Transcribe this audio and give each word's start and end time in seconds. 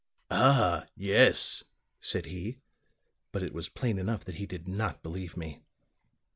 "'Ah, 0.31 0.85
yes,' 0.95 1.63
said 1.99 2.25
he. 2.25 2.57
But 3.31 3.43
it 3.43 3.53
was 3.53 3.69
plain 3.69 3.99
enough 3.99 4.23
that 4.23 4.37
he 4.41 4.47
did 4.47 4.67
not 4.67 5.03
believe 5.03 5.37
me. 5.37 5.61